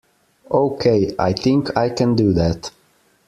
Okay, 0.49 1.13
I 1.19 1.31
think 1.33 1.77
I 1.77 1.91
can 1.91 2.15
do 2.15 2.33
that. 2.33 2.71